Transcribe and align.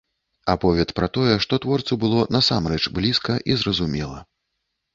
Аповед 0.53 0.93
пра 0.99 1.09
тое, 1.17 1.35
што 1.45 1.59
творцу 1.67 1.99
было 2.05 2.25
насамрэч 2.37 2.81
блізка 2.99 3.39
й 3.51 3.61
зразумела. 3.65 4.19